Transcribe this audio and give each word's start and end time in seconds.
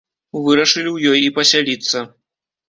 Вырашылі 0.45 0.81
ў 0.93 0.97
ёй 1.11 1.19
і 1.27 1.35
пасяліцца. 1.37 1.97